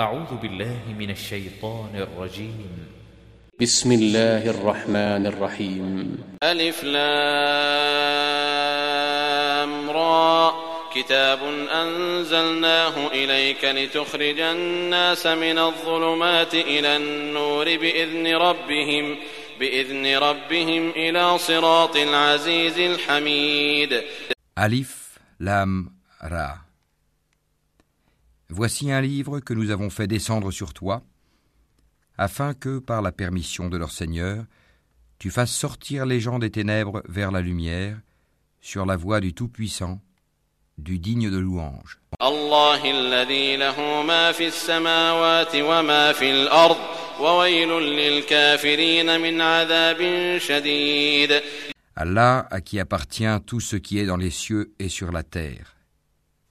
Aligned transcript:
أعوذ 0.00 0.36
بالله 0.42 0.80
من 0.98 1.10
الشيطان 1.10 1.90
الرجيم. 1.94 2.86
بسم 3.60 3.92
الله 3.92 4.50
الرحمن 4.50 5.26
الرحيم. 5.26 6.18
ألف 6.42 6.84
لام 6.84 7.00
را. 9.90 10.52
كتاب 10.94 11.38
أنزلناه 11.72 13.06
إليك 13.06 13.64
لتخرج 13.64 14.40
الناس 14.40 15.26
من 15.26 15.58
الظلمات 15.58 16.54
إلى 16.54 16.96
النور 16.96 17.64
بإذن 17.64 18.36
ربهم 18.36 19.16
بإذن 19.60 20.16
ربهم 20.16 20.90
إلى 20.90 21.38
صراط 21.38 21.96
العزيز 21.96 22.78
الحميد. 22.78 24.02
Alif, 24.60 25.18
Lam, 25.40 25.88
Ra. 26.22 26.65
Voici 28.48 28.92
un 28.92 29.00
livre 29.00 29.40
que 29.40 29.54
nous 29.54 29.70
avons 29.70 29.90
fait 29.90 30.06
descendre 30.06 30.52
sur 30.52 30.72
toi, 30.72 31.02
afin 32.16 32.54
que, 32.54 32.78
par 32.78 33.02
la 33.02 33.10
permission 33.10 33.68
de 33.68 33.76
leur 33.76 33.90
Seigneur, 33.90 34.44
tu 35.18 35.30
fasses 35.30 35.52
sortir 35.52 36.06
les 36.06 36.20
gens 36.20 36.38
des 36.38 36.50
ténèbres 36.50 37.02
vers 37.08 37.32
la 37.32 37.40
lumière, 37.40 37.98
sur 38.60 38.86
la 38.86 38.96
voie 38.96 39.20
du 39.20 39.34
Tout-Puissant, 39.34 40.00
du 40.78 40.98
digne 40.98 41.30
de 41.30 41.38
louange. 41.38 42.00
Allah 51.96 52.46
à 52.50 52.60
qui 52.60 52.78
appartient 52.78 53.24
tout 53.46 53.60
ce 53.60 53.76
qui 53.76 53.98
est 53.98 54.06
dans 54.06 54.18
les 54.18 54.30
cieux 54.30 54.74
et 54.78 54.88
sur 54.88 55.10
la 55.10 55.22
terre, 55.22 55.76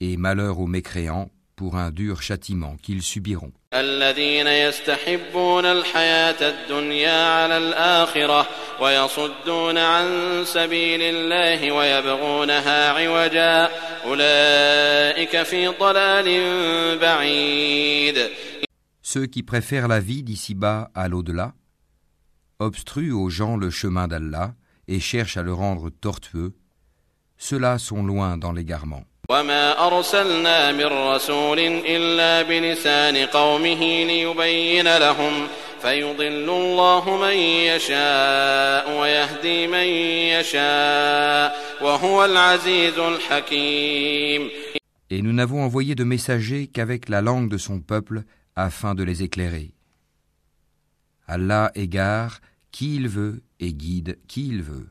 et 0.02 0.18
malheur 0.18 0.60
aux 0.60 0.68
mécréants 0.68 1.30
pour 1.56 1.78
un 1.78 1.92
dur 1.92 2.22
châtiment 2.22 2.76
qu'ils 2.82 3.02
subiront. 3.02 3.52
Ceux 19.02 19.26
qui 19.28 19.44
préfèrent 19.44 19.88
la 19.88 20.00
vie 20.00 20.24
d'ici-bas 20.24 20.92
à 20.94 21.08
l'au-delà 21.08 21.54
obstruent 22.60 23.12
aux 23.12 23.30
gens 23.30 23.58
le 23.58 23.70
chemin 23.70 24.08
d'Allah 24.08 24.56
et 24.88 25.00
cherchent 25.00 25.38
à 25.38 25.44
le 25.44 25.54
rendre 25.54 25.90
tortueux, 25.90 26.56
ceux-là 27.38 27.78
sont 27.78 28.04
loin 28.04 28.38
dans 28.38 28.52
l'égarement. 28.52 29.04
وما 29.31 29.87
أرسلنا 29.87 30.73
من 30.73 30.87
رسول 30.87 31.59
إلا 31.87 32.43
بلسان 32.43 33.17
قومه 33.17 34.05
ليبين 34.05 34.97
لهم 34.97 35.47
فيضل 35.83 36.51
الله 36.51 37.17
من 37.17 37.37
يشاء 37.73 39.01
ويهدي 39.01 39.67
من 39.67 39.87
يشاء 40.41 41.57
وهو 41.83 42.25
العزيز 42.25 42.99
الحكيم 42.99 44.51
Et 45.13 45.23
nous 45.23 45.33
n'avons 45.33 45.65
envoyé 45.65 45.95
de 45.97 46.05
messagers 46.05 46.69
qu'avec 46.69 47.09
la 47.09 47.21
langue 47.21 47.51
de 47.51 47.59
son 47.59 47.81
peuple 47.81 48.23
afin 48.55 48.95
de 48.95 49.03
les 49.03 49.25
éclairer. 49.25 49.75
Allah 51.27 51.73
égare 51.75 52.41
qui 52.71 52.95
il 52.95 53.09
veut 53.09 53.43
et 53.59 53.73
guide 53.73 54.19
qui 54.29 54.47
il 54.47 54.63
veut. 54.63 54.89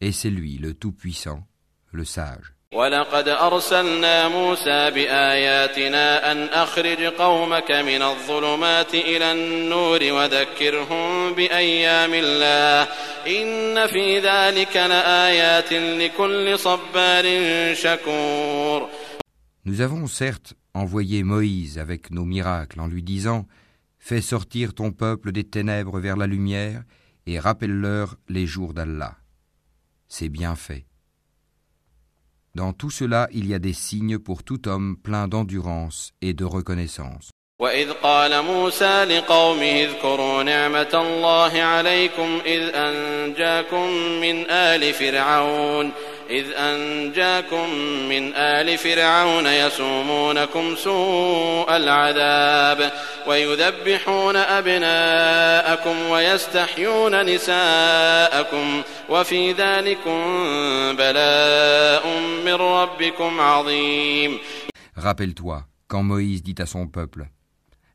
Et 0.00 0.12
c'est 0.12 0.30
lui 0.30 0.58
le 0.58 0.74
Tout-Puissant, 0.74 1.46
le 1.92 2.04
Sage. 2.04 2.53
ولقد 2.74 3.28
أرسلنا 3.28 4.28
موسى 4.28 4.90
بآياتنا 4.90 6.32
أن 6.32 6.44
أخرج 6.44 7.02
قومك 7.02 7.70
من 7.70 8.02
الظلمات 8.02 8.94
إلى 8.94 9.32
النور 9.32 10.00
وذكرهم 10.02 11.32
بأيام 11.34 12.10
الله 12.14 12.88
إن 13.26 13.86
في 13.86 14.18
ذلك 14.18 14.76
لآيات 14.76 15.72
لكل 15.72 16.58
صبار 16.58 17.24
شكور 17.74 18.88
Nous 19.66 19.80
avons 19.82 20.06
certes 20.06 20.54
envoyé 20.74 21.22
Moïse 21.22 21.78
avec 21.78 22.10
nos 22.10 22.24
miracles 22.24 22.80
en 22.80 22.86
lui 22.86 23.02
disant 23.02 23.46
Fais 23.98 24.22
sortir 24.22 24.74
ton 24.74 24.92
peuple 24.92 25.32
des 25.32 25.44
ténèbres 25.44 25.98
vers 25.98 26.16
la 26.16 26.26
lumière 26.26 26.82
et 27.26 27.38
rappelle-leur 27.38 28.16
les 28.28 28.46
jours 28.46 28.72
d'Allah. 28.74 29.16
C'est 30.08 30.30
bien 30.30 30.56
fait. 30.56 30.86
Dans 32.54 32.72
tout 32.72 32.90
cela, 32.90 33.28
il 33.32 33.46
y 33.46 33.54
a 33.54 33.58
des 33.58 33.72
signes 33.72 34.18
pour 34.18 34.42
tout 34.42 34.68
homme 34.68 34.96
plein 34.96 35.28
d'endurance 35.28 36.12
et 36.20 36.34
de 36.34 36.44
reconnaissance. 36.44 37.30
وإذ 37.60 37.92
قال 37.92 38.42
موسى 38.44 39.04
لقومه 39.04 39.82
اذكروا 39.84 40.42
نعمة 40.42 40.94
الله 40.94 41.62
عليكم 41.62 42.38
إذ 42.46 42.62
أنجاكم 42.74 43.90
من 44.20 44.50
آل 44.50 44.94
فرعون 44.94 45.92
إذ 46.30 46.46
أنجاكم 46.56 47.74
من 48.08 48.34
آل 48.34 48.78
فرعون 48.78 49.46
يسومونكم 49.46 50.76
سوء 50.76 51.76
العذاب 51.76 52.92
ويذبحون 53.26 54.36
أبناءكم 54.36 56.10
ويستحيون 56.10 57.26
نساءكم 57.26 58.82
وفي 59.08 59.52
ذلكم 59.52 60.20
بلاء 60.96 62.06
من 62.44 62.54
ربكم 62.54 63.40
عظيم 63.40 64.38
Rappelle-toi, 64.96 65.64
quand 65.88 66.02
Moïse 66.02 66.42
dit 66.42 66.54
à 66.58 66.66
son 66.66 66.86
peuple 66.86 67.26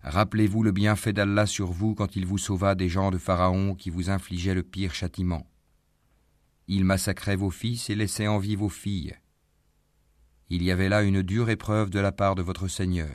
Rappelez-vous 0.03 0.61
le 0.61 0.72
bienfait 0.72 1.13
d'Allah 1.13 1.45
sur 1.45 1.72
vous 1.72 1.95
quand 1.95 2.16
il 2.16 2.25
vous 2.25 2.38
sauva 2.38 2.75
des 2.75 2.89
gens 2.89 3.11
de 3.11 3.17
Pharaon 3.17 3.73
qui 3.75 3.89
vous 3.89 4.09
infligeaient 4.09 4.53
le 4.53 4.61
pire 4.61 4.94
châtiment. 4.94 5.47
Il 6.72 6.84
massacrait 6.84 7.34
vos 7.34 7.50
fils 7.50 7.91
et 7.91 7.97
laissait 7.97 8.28
en 8.28 8.38
vie 8.38 8.54
vos 8.54 8.69
filles. 8.69 9.16
Il 10.50 10.62
y 10.62 10.70
avait 10.70 10.88
là 10.88 11.03
une 11.03 11.20
dure 11.20 11.50
épreuve 11.50 11.91
de 11.91 11.98
la 11.98 12.12
part 12.12 12.36
de 12.36 12.42
votre 12.42 12.69
Seigneur. 12.69 13.10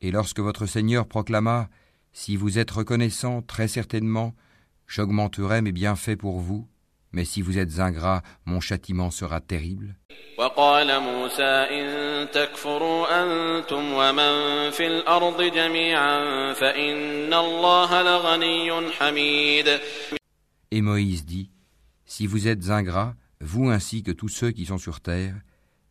Et 0.00 0.10
lorsque 0.10 0.40
votre 0.40 0.64
Seigneur 0.64 1.06
proclama 1.06 1.68
Si 2.14 2.36
vous 2.36 2.58
êtes 2.58 2.70
reconnaissant, 2.70 3.42
très 3.42 3.68
certainement, 3.68 4.34
j'augmenterai 4.86 5.60
mes 5.60 5.72
bienfaits 5.72 6.16
pour 6.16 6.40
vous. 6.40 6.66
mais 7.15 7.23
si 7.23 7.41
vous 7.41 7.57
êtes 7.57 7.79
ingrat, 7.79 8.21
mon 8.45 8.59
châtiment 8.59 9.09
sera 9.09 9.39
terrible. 9.39 9.95
وقال 10.37 10.99
موسى 10.99 11.43
إن 11.43 12.27
تكفروا 12.31 13.23
أنتم 13.23 13.93
ومن 13.93 14.71
في 14.71 14.87
الأرض 14.87 15.41
جميعا 15.41 16.53
فإن 16.53 17.33
الله 17.33 18.01
لغني 18.01 18.91
حميد 18.91 19.79
Et 20.71 20.81
Moïse 20.81 21.25
dit 21.25 21.49
Si 22.05 22.27
vous 22.27 22.47
êtes 22.47 22.69
ingrats, 22.69 23.15
vous 23.39 23.69
ainsi 23.69 24.03
que 24.03 24.11
tous 24.11 24.27
ceux 24.27 24.51
qui 24.51 24.65
sont 24.65 24.77
sur 24.77 24.99
terre, 24.99 25.35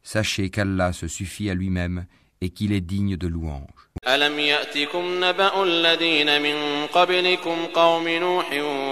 sachez 0.03 0.51
qu'Allah 0.51 0.93
se 0.93 1.09
suffit 1.09 1.49
à 1.49 1.55
lui-même 1.55 2.05
et 2.43 2.51
qu'il 2.51 2.73
est 2.73 2.83
digne 2.83 3.17
de 3.17 3.27
louange. 3.27 3.78
ألم 4.16 4.40
يأتكم 4.40 5.24
نبأ 5.26 5.64
الذين 5.64 6.42
من 6.42 6.88
قبلكم 6.88 7.66
قوم 7.74 8.08
نوح 8.08 8.46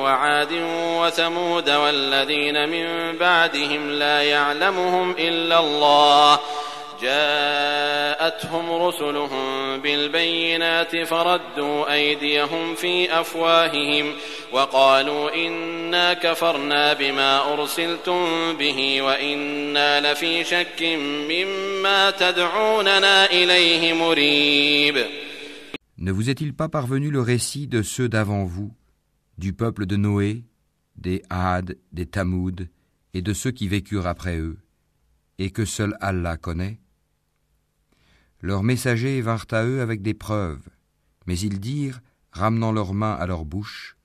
وعاد 0.04 0.52
وثمود 1.00 1.70
والذين 1.70 2.70
من 2.70 3.18
بعدهم 3.18 3.92
لا 3.92 4.22
يعلمهم 4.22 5.12
إلا 5.12 5.60
الله 5.60 6.40
جاءتهم 7.03 8.73
رسلهم 8.73 9.81
بالبينات 9.81 10.97
فردوا 10.97 11.93
أيديهم 11.93 12.75
في 12.75 13.21
أفواههم 13.21 14.13
وقالوا 14.53 15.47
إنا 15.47 16.15
كفرنا 16.15 16.93
بما 16.93 17.53
أرسلتم 17.53 18.53
به 18.59 19.03
وإنا 19.03 20.13
لفي 20.13 20.45
شك 20.45 20.83
مما 21.31 22.11
تدعوننا 22.11 23.25
إليه 23.31 23.93
مريب 23.93 25.05
Ne 25.99 26.11
vous 26.11 26.31
est-il 26.31 26.53
pas 26.53 26.69
parvenu 26.69 27.13
le 27.13 27.21
récit 27.21 27.69
de 27.69 27.83
ceux 27.83 28.09
d'avant 28.09 28.43
vous, 28.45 28.75
du 29.39 29.53
peuple 29.53 29.87
de 29.87 29.95
Noé, 29.95 30.43
des 30.97 31.23
Had, 31.31 31.79
des 31.93 32.07
Tamoud, 32.07 32.69
et 33.15 33.23
de 33.23 33.33
ceux 33.33 33.53
qui 33.53 33.69
vécurent 33.69 34.09
après 34.09 34.37
eux, 34.37 34.59
et 35.39 35.51
que 35.51 35.65
seul 35.65 35.97
Allah 36.01 36.37
connaît 36.37 36.81
Leurs 38.41 38.63
messagers 38.63 39.21
vinrent 39.21 39.47
à 39.53 39.65
eux 39.65 39.81
avec 39.81 40.03
des 40.03 40.15
preuves, 40.15 40.69
mais 41.27 41.39
ils 41.39 41.61
dirent, 41.61 42.01
ramenant 42.33 42.73
leurs 42.73 42.95
mains 42.95 43.15
à 43.15 43.27
leur 43.27 43.45
bouche, 43.45 43.97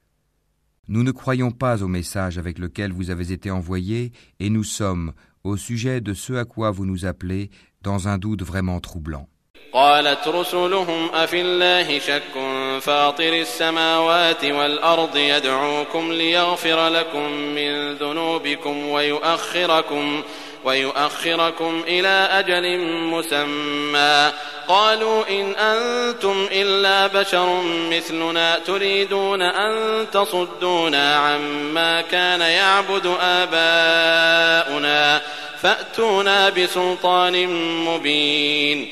Nous 0.90 1.04
ne 1.04 1.12
croyons 1.12 1.52
pas 1.52 1.84
au 1.84 1.90
message 1.90 2.38
avec 2.38 2.60
lequel 2.60 2.94
vous 2.94 3.10
avez 3.10 3.34
été 3.34 3.52
envoyés, 3.52 4.14
et 4.40 4.50
nous 4.50 4.64
sommes, 4.64 5.12
au 5.44 5.58
sujet 5.58 6.00
de 6.00 6.14
ce 6.14 6.34
à 6.34 6.46
quoi 6.46 6.72
vous 6.72 6.86
nous 6.86 7.06
appelez, 7.06 7.50
dans 7.82 8.08
un 8.08 8.18
doute 8.18 8.44
vraiment 8.44 8.80
troublant. 8.80 9.28
قالت 9.74 10.28
رسلهم 10.28 11.10
أفي 11.14 11.42
الله 11.42 12.00
شك 12.00 12.34
فاطر 12.82 13.34
السماوات 13.34 14.46
والأرض 14.46 15.18
يدعوكم 15.18 16.12
ليغفر 16.12 16.88
لكم 16.88 17.32
من 17.32 17.94
ذنوبكم 17.94 18.88
ويؤخركم 18.88 20.24
ويؤخركم 20.64 21.84
إلى 21.88 22.30
أجل 22.32 22.80
مسمى 23.02 24.32
قالوا 24.68 25.30
إن 25.30 25.56
أنتم 25.56 26.48
إلا 26.52 27.08
بشر 27.08 27.62
مثلنا 27.92 28.60
تريدون 28.60 29.42
أن 29.42 30.06
تصدونا 30.12 31.16
عما 31.16 32.02
كان 32.02 32.42
يعبد 32.42 33.06
آباؤنا 33.22 35.22
فأتونا 35.58 36.50
بسلطان 36.50 37.48
مبين 37.86 38.88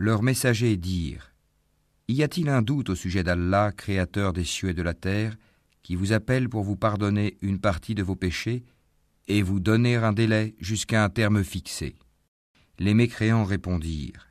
Leurs 0.00 0.22
messagers 0.22 0.76
dirent 0.76 1.32
Y 2.06 2.22
a-t-il 2.22 2.48
un 2.48 2.62
doute 2.62 2.90
au 2.90 2.94
sujet 2.94 3.22
d'Allah, 3.22 3.72
créateur 3.76 4.32
des 4.32 4.44
cieux 4.44 4.70
et 4.70 4.74
de 4.74 4.82
la 4.82 4.94
terre, 4.94 5.34
qui 5.82 5.96
vous 5.96 6.12
appelle 6.12 6.48
pour 6.48 6.62
vous 6.62 6.76
pardonner 6.76 7.36
une 7.42 7.58
partie 7.58 7.94
de 7.94 8.02
vos 8.02 8.14
péchés 8.14 8.62
Et 9.27 9.41
vous 9.41 9.59
donner 9.59 9.95
un 9.95 10.13
délai 10.13 10.55
jusqu'à 10.59 11.03
un 11.03 11.09
terme 11.09 11.43
fixé 11.43 11.95
Les 12.79 12.93
mécréants 12.93 13.43
répondirent 13.43 14.27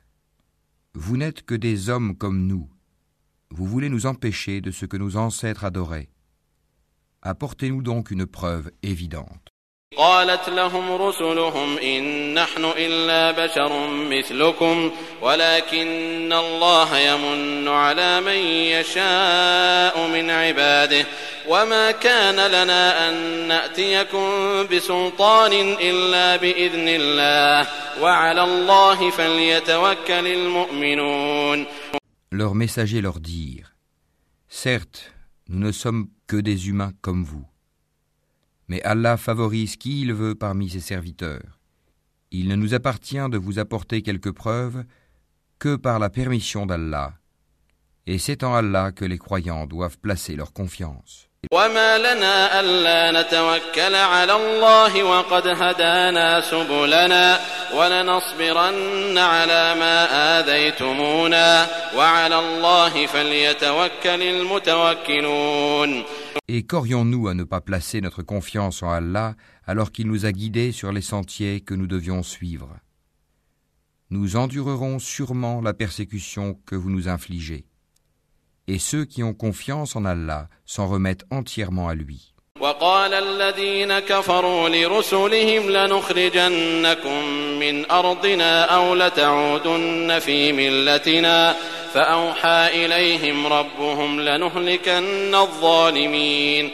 Vous 0.93 1.17
n'êtes 1.17 1.43
que 1.43 1.55
des 1.55 1.89
hommes 1.89 2.15
comme 2.17 2.45
nous. 2.45 2.69
Vous 3.49 3.65
voulez 3.65 3.89
nous 3.89 4.05
empêcher 4.05 4.61
de 4.61 4.71
ce 4.71 4.85
que 4.85 4.97
nos 4.97 5.15
ancêtres 5.15 5.63
adoraient. 5.63 6.09
Apportez-nous 7.21 7.81
donc 7.81 8.11
une 8.11 8.25
preuve 8.25 8.71
évidente. 8.81 9.52
قالت 9.97 10.49
لهم 10.49 10.91
رسلهم 11.01 11.77
إن 11.77 12.33
نحن 12.33 12.65
إلا 12.77 13.45
بشر 13.45 13.87
مثلكم 13.87 14.91
ولكن 15.21 16.33
الله 16.33 16.97
يمن 16.97 17.67
على 17.67 18.21
من 18.21 18.37
يشاء 18.77 20.07
من 20.07 20.29
عباده 20.29 21.05
وما 21.47 21.91
كان 21.91 22.35
لنا 22.51 23.09
أن 23.09 23.13
نأتيكم 23.47 24.27
بسلطان 24.71 25.75
إلا 25.81 26.35
بإذن 26.35 26.87
الله 26.87 27.67
وعلى 28.01 28.43
الله 28.43 29.09
فليتوكل 29.09 30.27
المؤمنون 30.27 31.65
Leurs 32.31 32.55
messagers 32.55 33.01
leur 33.01 33.19
dirent 33.19 33.73
Certes, 34.49 35.13
nous 35.49 35.67
ne 35.67 35.71
sommes 35.71 36.07
que 36.27 36.37
des 36.37 36.67
humains 36.69 36.93
comme 37.01 37.23
vous. 37.23 37.45
Mais 38.67 38.81
Allah 38.83 39.17
favorise 39.17 39.75
qui 39.75 40.01
il 40.01 40.13
veut 40.13 40.35
parmi 40.35 40.69
ses 40.69 40.79
serviteurs. 40.79 41.59
Il 42.31 42.47
ne 42.47 42.55
nous 42.55 42.73
appartient 42.73 43.29
de 43.29 43.37
vous 43.37 43.59
apporter 43.59 44.01
quelques 44.01 44.31
preuves 44.31 44.85
que 45.59 45.75
par 45.75 45.99
la 45.99 46.09
permission 46.09 46.65
d'Allah. 46.65 47.13
Et 48.05 48.17
c'est 48.17 48.43
en 48.43 48.53
Allah 48.53 48.91
que 48.91 49.05
les 49.05 49.17
croyants 49.17 49.65
doivent 49.67 49.99
placer 49.99 50.35
leur 50.35 50.51
confiance. 50.51 51.29
وما 51.52 51.98
لنا 51.98 52.60
ألا 52.60 53.22
نتوكل 53.22 53.94
على 53.94 54.32
الله 54.32 55.02
وقد 55.02 55.46
هدانا 55.46 56.40
سبلنا 56.40 57.40
ولنصبرن 57.74 59.18
على 59.18 59.74
ما 59.74 59.96
آذيتمونا 60.40 61.66
وعلى 61.96 62.38
الله 62.38 63.06
فليتوكل 63.06 64.22
المتوكلون 64.22 66.04
Et 66.50 66.62
qu'aurions-nous 66.62 67.28
à 67.28 67.34
ne 67.34 67.44
pas 67.44 67.60
placer 67.60 68.00
notre 68.00 68.22
confiance 68.22 68.82
en 68.82 68.90
Allah 68.90 69.34
alors 69.66 69.92
qu'il 69.92 70.08
nous 70.08 70.26
a 70.26 70.32
guidés 70.32 70.72
sur 70.72 70.92
les 70.92 71.02
sentiers 71.02 71.60
que 71.60 71.74
nous 71.74 71.86
devions 71.86 72.22
suivre 72.22 72.70
Nous 74.10 74.36
endurerons 74.36 74.98
sûrement 74.98 75.60
la 75.60 75.74
persécution 75.74 76.58
que 76.64 76.74
vous 76.74 76.90
nous 76.90 77.08
infligez. 77.08 77.66
Et 78.66 78.78
ceux 78.78 79.04
qui 79.04 79.22
ont 79.22 79.34
confiance 79.34 79.96
en 79.96 80.04
Allah 80.04 80.48
s'en 80.66 80.86
remettent 80.86 81.24
entièrement 81.30 81.88
à 81.88 81.94
lui. 81.94 82.34
وقال 82.60 83.14
الذين 83.14 83.98
كفروا 83.98 84.68
لرسلهم 84.68 85.70
لنخرجنكم 85.70 87.24
من 87.60 87.90
أرضنا 87.90 88.64
أو 88.64 88.94
لتعودن 88.94 90.18
في 90.18 90.52
ملتنا 90.52 91.56
فأوحى 91.92 92.84
إليهم 92.84 93.46
ربهم 93.46 94.20
لنهلكن 94.20 95.34
الظالمين 95.34 96.70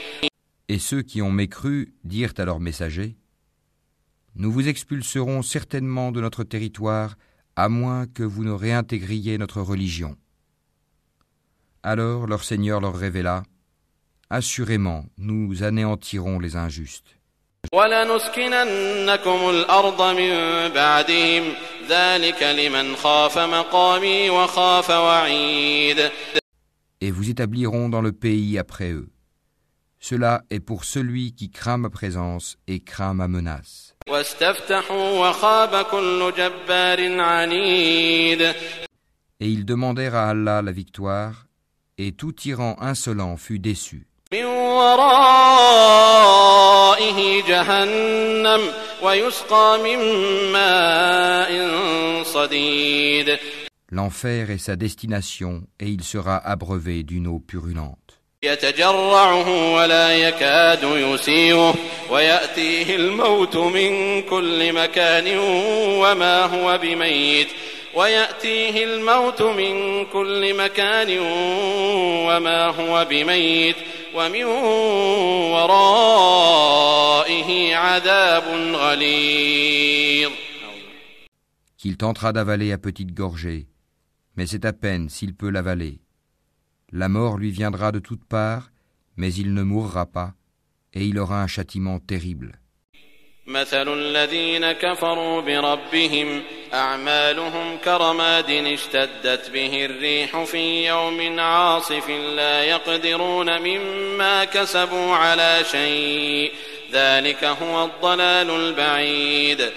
Et 0.70 0.78
ceux 0.78 1.02
qui 1.02 1.20
ont 1.20 1.30
mécru 1.30 1.92
dirent 2.04 2.32
à 2.38 2.44
leurs 2.46 2.60
messagers 2.60 3.16
Nous 4.36 4.50
vous 4.50 4.66
expulserons 4.66 5.42
certainement 5.42 6.10
de 6.10 6.20
notre 6.20 6.42
territoire 6.44 7.16
à 7.56 7.68
moins 7.68 8.06
que 8.06 8.22
vous 8.22 8.42
ne 8.42 8.50
réintégriez 8.50 9.38
notre 9.38 9.60
religion. 9.60 10.16
Alors 11.83 12.27
leur 12.27 12.43
Seigneur 12.43 12.81
leur 12.81 12.95
révéla 12.95 13.43
Assurément, 14.29 15.05
nous 15.17 15.63
anéantirons 15.63 16.37
les 16.37 16.55
injustes. 16.55 17.15
Et 27.01 27.11
vous 27.11 27.29
établirons 27.29 27.89
dans 27.89 28.01
le 28.01 28.11
pays 28.11 28.57
après 28.59 28.91
eux. 28.91 29.09
Cela 29.99 30.43
est 30.49 30.59
pour 30.59 30.85
celui 30.85 31.33
qui 31.33 31.49
craint 31.49 31.77
ma 31.77 31.89
présence 31.89 32.57
et 32.67 32.79
craint 32.79 33.13
ma 33.13 33.27
menace. 33.27 33.95
Et 39.41 39.47
ils 39.47 39.65
demandèrent 39.65 40.15
à 40.15 40.29
Allah 40.29 40.61
la 40.61 40.71
victoire, 40.71 41.48
et 41.99 42.13
tout 42.13 42.31
tyran 42.31 42.77
insolent 42.79 43.35
fut 43.35 43.59
déçu. 43.59 44.07
L'enfer 53.91 54.51
est 54.51 54.57
sa 54.59 54.75
destination 54.75 55.63
et 55.79 55.87
il 55.87 56.03
sera 56.03 56.37
abreuvé 56.37 57.03
d'une 57.03 57.27
eau 57.27 57.39
purulente 57.39 58.21
يتجرعه 67.98 67.98
ولا 67.98 68.08
يكاد 68.08 68.24
يسيغه 68.24 68.54
ويأتيه 68.54 68.84
الموت 68.84 69.42
من 69.42 70.04
كل 70.04 70.56
مكان 70.56 71.18
وما 72.28 72.66
هو 72.66 73.04
بميت 73.04 73.14
ويأتيه 73.14 73.24
الموت 73.64 73.72
من 73.72 73.72
كل 73.72 73.74
مكان 73.74 73.74
وما 73.74 73.74
هو 73.74 73.74
بميت 73.74 73.76
ومن 74.14 74.44
ورائه 75.54 77.76
عذاب 77.76 78.44
غليظ 78.74 80.30
Qu'il 81.76 81.96
tentera 81.98 82.32
d'avaler 82.32 82.72
à 82.72 82.78
petite 82.78 83.12
gorgée, 83.12 83.66
mais 84.36 84.46
c'est 84.46 84.64
à 84.64 84.72
peine 84.72 85.10
s'il 85.10 85.34
peut 85.34 85.50
l'avaler. 85.50 86.00
La 86.92 87.10
mort 87.10 87.36
lui 87.36 87.50
viendra 87.50 87.92
de 87.92 87.98
toutes 87.98 88.24
parts, 88.24 88.70
mais 89.18 89.34
il 89.34 89.52
ne 89.52 89.62
mourra 89.62 90.06
pas, 90.06 90.32
et 90.94 91.04
il 91.04 91.18
aura 91.18 91.42
un 91.42 91.46
châtiment 91.46 91.98
terrible. 91.98 92.58
مثل 96.68 96.84
الذين 96.84 97.78
كفروا 97.78 97.78
بربهم 97.78 97.78
أعمالهم 97.78 97.78
كرماد 97.78 98.50
اشتدت 98.50 99.50
به 99.50 99.84
الريح 99.84 100.44
في 100.44 100.86
يوم 100.86 101.40
عاصف 101.40 102.08
لا 102.10 102.64
يقدرون 102.64 103.58
مما 103.58 104.44
كسبوا 104.44 105.14
على 105.14 105.64
شيء 105.70 106.52
ذلك 106.92 107.44
هو 107.44 107.84
الضلال 107.84 108.50
البعيد 108.50 109.72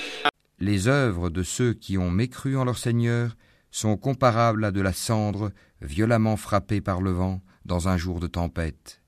Les 0.60 0.88
œuvres 0.88 1.30
de 1.30 1.44
ceux 1.44 1.74
qui 1.74 1.98
ont 2.00 2.10
mécru 2.10 2.58
en 2.58 2.66
leur 2.66 2.78
Seigneur 2.78 3.36
sont 3.70 3.96
comparables 3.96 4.66
à 4.66 4.72
de 4.72 4.82
la 4.82 4.94
cendre 4.94 5.52
violemment 5.82 6.36
frappée 6.36 6.82
par 6.82 7.00
le 7.02 7.12
vent 7.12 7.42
dans 7.66 7.88
un 7.90 7.98
jour 7.98 8.20
de 8.20 8.28
tempête. 8.28 9.02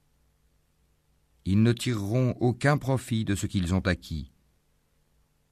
Ils 1.46 1.64
ne 1.64 1.74
tireront 1.74 2.36
aucun 2.40 2.78
profit 2.78 3.26
de 3.26 3.34
ce 3.34 3.48
qu'ils 3.48 3.74
ont 3.74 3.80
acquis. 3.80 4.32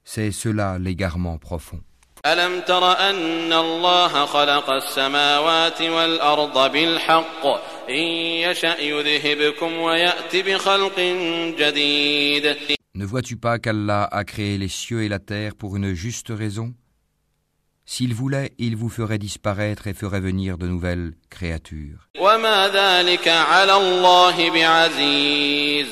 C'est 0.04 0.30
cela 0.30 0.78
l'égarement 0.78 1.38
profond. 1.38 1.82
ألم 2.26 2.60
تر 2.60 2.92
أن 3.10 3.52
الله 3.52 4.26
خلق 4.26 4.70
السماوات 4.70 5.82
والأرض 5.82 6.72
بالحق 6.72 7.46
إن 7.90 8.04
يشأ 8.44 8.80
يذهبكم 8.80 9.72
ويأت 9.78 10.36
بخلق 10.36 11.00
جديد 11.58 12.56
Ne 12.94 13.04
vois-tu 13.04 13.36
pas 13.36 13.58
qu'Allah 13.60 14.08
a 14.10 14.24
créé 14.24 14.58
les 14.58 14.66
cieux 14.68 15.02
et 15.04 15.08
la 15.08 15.20
terre 15.20 15.54
pour 15.54 15.76
une 15.76 15.94
juste 15.94 16.30
raison 16.30 16.74
S'il 17.86 18.12
voulait, 18.12 18.52
il 18.58 18.76
vous 18.76 18.88
ferait 18.88 19.18
disparaître 19.18 19.86
et 19.86 19.94
ferait 19.94 20.20
venir 20.20 20.58
de 20.58 20.66
nouvelles 20.66 21.12
créatures. 21.30 22.08
وما 22.20 22.68
ذلك 22.68 23.28
على 23.28 23.76
الله 23.76 24.50
بعزيز 24.50 25.86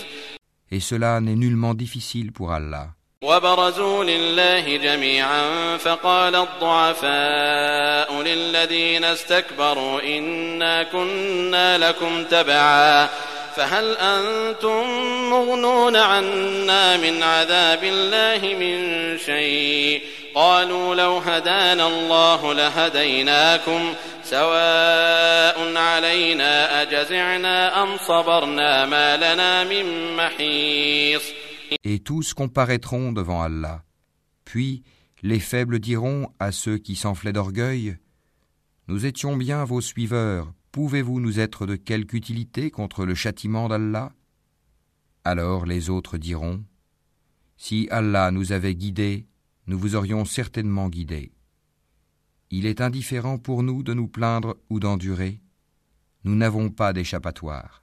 Et 0.73 0.80
cela 0.80 1.20
n'est 1.20 1.37
nullement 1.37 1.75
difficile 1.75 2.32
pour 2.32 2.50
Allah. 2.52 2.96
وبرزوا 3.23 4.03
لله 4.03 4.77
جميعا 4.77 5.77
فقال 5.77 6.35
الضعفاء 6.35 8.21
للذين 8.21 9.03
استكبروا 9.03 10.01
إنا 10.01 10.83
كنا 10.83 11.77
لكم 11.77 12.23
تبعا 12.23 13.09
فهل 13.55 13.97
أنتم 13.97 14.87
مغنون 15.29 15.95
عنا 15.95 16.97
من 16.97 17.23
عذاب 17.23 17.83
الله 17.83 18.55
من 18.55 19.17
شيء 19.17 20.01
قالوا 20.35 20.95
لو 20.95 21.17
هدانا 21.17 21.87
الله 21.87 22.53
لهديناكم 22.53 23.93
سواء 24.23 25.73
علينا 25.75 26.81
أجزعنا 26.81 27.83
أم 27.83 27.97
صبرنا 27.97 28.85
ما 28.85 29.17
لنا 29.17 29.63
من 29.63 30.15
محيص 30.15 31.23
Et 31.83 31.99
tous 31.99 32.33
comparaîtront 32.33 33.11
devant 33.11 33.41
Allah. 33.41 33.83
Puis 34.45 34.83
les 35.23 35.39
faibles 35.39 35.79
diront 35.79 36.29
à 36.39 36.51
ceux 36.51 36.77
qui 36.77 36.95
s'enflaient 36.95 37.33
d'orgueil 37.33 37.97
Nous 38.87 39.05
étions 39.05 39.37
bien 39.37 39.63
vos 39.63 39.81
suiveurs, 39.81 40.53
pouvez-vous 40.71 41.19
nous 41.19 41.39
être 41.39 41.65
de 41.65 41.75
quelque 41.75 42.15
utilité 42.15 42.71
contre 42.71 43.05
le 43.05 43.15
châtiment 43.15 43.69
d'Allah? 43.69 44.11
Alors 45.23 45.65
les 45.65 45.89
autres 45.89 46.17
diront 46.17 46.63
Si 47.57 47.87
Allah 47.91 48.31
nous 48.31 48.51
avait 48.51 48.75
guidés, 48.75 49.27
nous 49.67 49.77
vous 49.77 49.95
aurions 49.95 50.25
certainement 50.25 50.89
guidés. 50.89 51.31
Il 52.49 52.65
est 52.65 52.81
indifférent 52.81 53.37
pour 53.37 53.63
nous 53.63 53.83
de 53.83 53.93
nous 53.93 54.07
plaindre 54.07 54.57
ou 54.69 54.79
d'endurer. 54.79 55.41
Nous 56.25 56.35
n'avons 56.35 56.69
pas 56.69 56.91
d'échappatoire. 56.91 57.80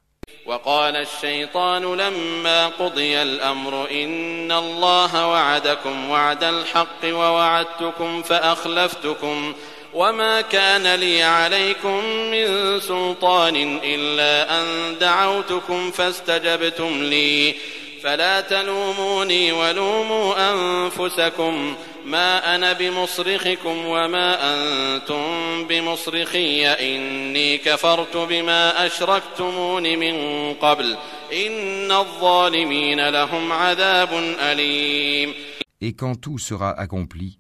وقال 0.49 0.97
الشيطان 0.97 1.83
لما 1.95 2.67
قضي 2.67 3.23
الأمر 3.23 3.90
إن 3.90 4.52
الله 4.52 5.26
وعدكم 5.28 6.11
وعد 6.11 6.45
الحق 6.45 7.05
ووعدتكم 7.05 8.23
فأخلفتكم 8.23 9.55
وما 9.95 10.40
كان 10.40 10.95
لي 10.95 11.23
عليكم 11.23 12.05
من 12.05 12.81
سلطان 12.81 13.81
إلا 13.85 14.61
أن 14.61 14.99
دعوتكم 14.99 15.90
فاستجبتم 15.90 17.02
لي 17.02 17.55
فلا 18.02 18.40
تلوموني 18.40 19.52
ولوموا 19.52 20.35
أنفسكم 20.52 21.76
ما 22.08 22.56
أنا 22.56 22.74
بمصرخكم 22.74 23.86
وما 23.86 24.30
أنتم 24.54 25.24
بمصرخي 25.68 26.68
إني 26.68 27.58
كفرت 27.58 28.18
بما 28.18 28.86
أشركتمون 28.86 29.84
من 30.00 30.16
قبل 30.54 30.98
إن 31.34 31.92
الظالمين 31.92 33.10
لهم 33.10 33.52
عذاب 33.52 34.10
أليم 34.40 35.34
Et 35.82 35.94
quand 35.94 36.16
tout 36.16 36.38
sera 36.38 36.72
accompli, 36.72 37.40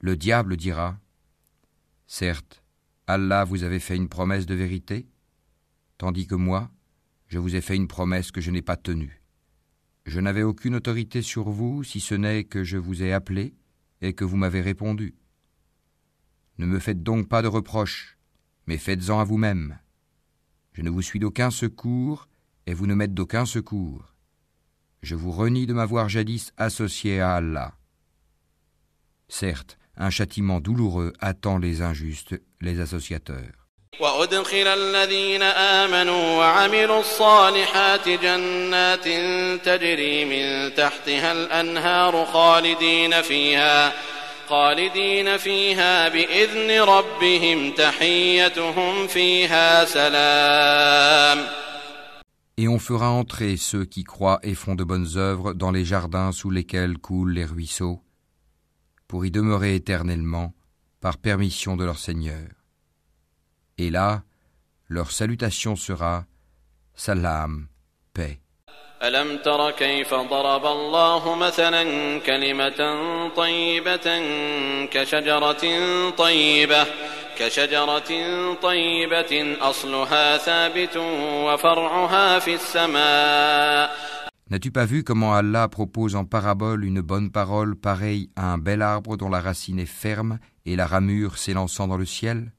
le 0.00 0.16
diable 0.16 0.56
dira 0.56 0.96
Certes, 2.08 2.62
Allah 3.06 3.44
vous 3.44 3.62
avait 3.62 3.78
fait 3.78 3.94
une 3.94 4.08
promesse 4.08 4.46
de 4.46 4.54
vérité, 4.54 5.06
tandis 5.96 6.26
que 6.26 6.34
moi, 6.34 6.70
je 7.28 7.38
vous 7.38 7.54
ai 7.54 7.60
fait 7.60 7.76
une 7.76 7.86
promesse 7.86 8.32
que 8.32 8.40
je 8.40 8.50
n'ai 8.50 8.62
pas 8.62 8.76
tenue. 8.76 9.22
Je 10.06 10.20
n'avais 10.20 10.42
aucune 10.42 10.74
autorité 10.74 11.20
sur 11.22 11.50
vous 11.50 11.84
si 11.84 12.00
ce 12.00 12.14
n'est 12.14 12.44
que 12.44 12.64
je 12.64 12.78
vous 12.78 13.02
ai 13.02 13.12
appelé 13.12 13.54
et 14.03 14.13
que 14.13 14.25
vous 14.25 14.37
m'avez 14.37 14.61
répondu. 14.61 15.15
Ne 16.57 16.65
me 16.65 16.79
faites 16.79 17.01
donc 17.01 17.27
pas 17.27 17.41
de 17.41 17.47
reproches, 17.47 18.17
mais 18.67 18.77
faites-en 18.77 19.19
à 19.19 19.23
vous-même. 19.23 19.79
Je 20.73 20.81
ne 20.81 20.89
vous 20.89 21.01
suis 21.01 21.19
d'aucun 21.19 21.49
secours 21.49 22.27
et 22.67 22.73
vous 22.73 22.85
ne 22.85 22.95
m'êtes 22.95 23.13
d'aucun 23.13 23.45
secours. 23.45 24.13
Je 25.01 25.15
vous 25.15 25.31
renie 25.31 25.65
de 25.65 25.73
m'avoir 25.73 26.09
jadis 26.09 26.53
associé 26.57 27.19
à 27.19 27.35
Allah. 27.35 27.77
Certes, 29.27 29.77
un 29.95 30.09
châtiment 30.09 30.59
douloureux 30.59 31.13
attend 31.19 31.57
les 31.57 31.81
injustes, 31.81 32.39
les 32.61 32.79
associateurs. 32.79 33.62
وأدخل 34.00 34.66
الذين 34.66 35.42
آمنوا 35.42 36.38
وعملوا 36.38 37.00
الصالحات 37.00 38.08
جنات 38.08 39.04
تجري 39.64 40.24
من 40.24 40.74
تحتها 40.74 41.32
الأنهار 41.32 42.26
خالدين 42.26 43.22
فيها 43.22 43.92
خالدين 44.48 45.36
فيها 45.36 46.08
بإذن 46.08 46.80
ربهم 46.80 47.72
تحيتهم 47.72 49.06
فيها 49.06 49.84
سلام 49.84 51.46
Et 52.60 52.66
on 52.66 52.80
fera 52.80 53.10
entrer 53.10 53.56
ceux 53.56 53.84
qui 53.84 54.02
croient 54.02 54.40
et 54.42 54.56
font 54.56 54.74
de 54.74 54.82
bonnes 54.82 55.16
œuvres 55.16 55.52
dans 55.54 55.70
les 55.70 55.84
jardins 55.84 56.32
sous 56.32 56.50
lesquels 56.50 56.98
coulent 56.98 57.30
les 57.32 57.44
ruisseaux, 57.44 58.02
pour 59.06 59.24
y 59.24 59.30
demeurer 59.30 59.76
éternellement, 59.76 60.52
par 61.00 61.18
permission 61.18 61.76
de 61.76 61.84
leur 61.84 62.00
Seigneur. 62.00 62.48
Et 63.78 63.90
là, 63.90 64.22
leur 64.88 65.10
salutation 65.10 65.76
sera 65.76 66.24
Salam, 66.94 67.68
paix. 68.12 68.40
ألم 69.02 69.38
تر 69.44 69.70
كيف 69.70 70.14
ضرب 70.14 70.66
الله 70.66 71.34
مثلا 71.34 71.84
كلمة 72.18 72.80
طيبة 73.36 74.08
كشجرة 74.86 75.64
طيبة 76.10 76.86
كشجرة 77.38 78.10
طيبة 78.54 79.56
أصلها 79.60 80.36
ثابت 80.38 80.96
وفرعها 81.46 82.38
في 82.38 82.54
السماء 82.54 83.90
N'as-tu 84.50 84.70
pas 84.72 84.86
vu 84.86 85.04
comment 85.04 85.34
Allah 85.34 85.68
propose 85.68 86.16
en 86.16 86.24
parabole 86.24 86.82
une 86.84 87.02
bonne 87.02 87.30
parole 87.30 87.76
pareille 87.76 88.30
à 88.34 88.50
un 88.50 88.58
bel 88.58 88.80
arbre 88.80 89.18
dont 89.18 89.28
la 89.28 89.42
racine 89.42 89.78
est 89.78 89.84
ferme 89.84 90.38
et 90.64 90.74
la 90.74 90.86
ramure 90.86 91.36
s'élançant 91.36 91.86
dans 91.86 91.98
le 91.98 92.06
ciel 92.06 92.50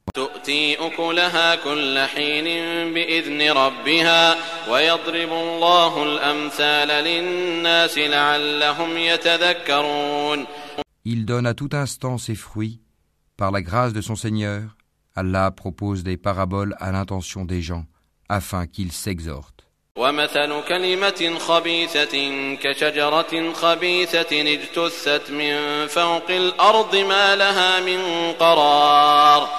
تؤتي 0.45 0.75
أكلها 0.75 1.55
كل 1.55 1.99
حين 1.99 2.45
بإذن 2.93 3.51
ربها 3.51 4.35
ويضرب 4.69 5.31
الله 5.31 6.03
الأمثال 6.03 6.87
للناس 6.87 7.97
لعلهم 7.97 8.97
يتذكرون 8.97 10.45
Il 11.07 11.25
donne 11.25 11.47
à 11.47 11.53
tout 11.53 11.69
instant 11.73 12.17
ses 12.17 12.35
fruits. 12.35 12.79
Par 13.37 13.51
la 13.51 13.61
grâce 13.61 13.93
de 13.93 14.01
son 14.01 14.15
Seigneur, 14.15 14.75
Allah 15.15 15.51
propose 15.51 16.03
des 16.03 16.17
paraboles 16.17 16.75
à 16.79 16.91
l'intention 16.91 17.43
des 17.45 17.61
gens, 17.61 17.85
afin 18.29 18.67
qu'ils 18.67 18.91
s'exhortent. 18.91 19.65
ومثل 19.97 20.61
كلمة 20.67 21.39
خبيثة 21.39 22.15
كشجرة 22.55 23.53
خبيثة 23.53 24.41
اجتثت 24.41 25.31
من 25.31 25.87
فوق 25.87 26.29
الأرض 26.29 26.95
ما 26.95 27.35
لها 27.35 27.79
من 27.79 28.31
قرار 28.33 29.49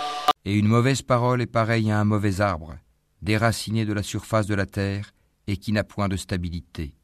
Et 0.48 0.54
une 0.54 0.68
mauvaise 0.68 1.02
parole 1.02 1.42
est 1.42 1.46
pareille 1.46 1.90
à 1.90 1.98
un 1.98 2.04
mauvais 2.04 2.40
arbre, 2.40 2.76
déraciné 3.20 3.84
de 3.84 3.92
la 3.92 4.04
surface 4.04 4.46
de 4.46 4.54
la 4.54 4.64
terre 4.64 5.10
et 5.48 5.56
qui 5.56 5.72
n'a 5.72 5.82
point 5.82 6.06
de 6.06 6.16
stabilité. 6.16 6.94